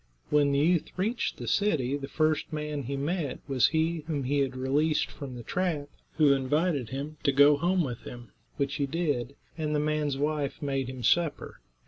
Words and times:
When 0.31 0.51
the 0.51 0.57
youth 0.57 0.87
reached 0.97 1.37
the 1.37 1.47
city, 1.47 1.95
the 1.95 2.07
first 2.07 2.51
man 2.51 2.81
he 2.81 2.97
met 2.97 3.37
was 3.47 3.67
he 3.67 3.99
whom 4.07 4.23
he 4.23 4.39
had 4.39 4.55
released 4.57 5.11
from 5.11 5.35
the 5.35 5.43
trap, 5.43 5.89
who 6.13 6.33
invited 6.33 6.89
him 6.89 7.17
to 7.21 7.31
go 7.31 7.55
home 7.55 7.83
with 7.83 7.99
him, 7.99 8.31
which 8.57 8.77
he 8.77 8.87
did, 8.87 9.35
and 9.59 9.75
the 9.75 9.79
man's 9.79 10.17
wife 10.17 10.59
made 10.59 10.89
him 10.89 11.03
supper. 11.03 11.61